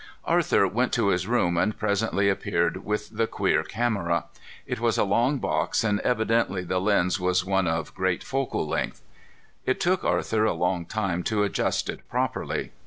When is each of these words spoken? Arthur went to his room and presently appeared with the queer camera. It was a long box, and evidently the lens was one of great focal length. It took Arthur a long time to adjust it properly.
Arthur 0.25 0.67
went 0.67 0.91
to 0.93 1.09
his 1.09 1.27
room 1.27 1.57
and 1.57 1.77
presently 1.77 2.27
appeared 2.27 2.83
with 2.83 3.15
the 3.15 3.27
queer 3.27 3.63
camera. 3.63 4.25
It 4.65 4.79
was 4.79 4.97
a 4.97 5.03
long 5.03 5.37
box, 5.37 5.83
and 5.83 5.99
evidently 5.99 6.63
the 6.63 6.81
lens 6.81 7.19
was 7.19 7.45
one 7.45 7.67
of 7.67 7.93
great 7.93 8.23
focal 8.23 8.65
length. 8.67 9.03
It 9.63 9.79
took 9.79 10.03
Arthur 10.03 10.43
a 10.43 10.53
long 10.53 10.85
time 10.87 11.21
to 11.25 11.43
adjust 11.43 11.87
it 11.87 12.01
properly. 12.09 12.71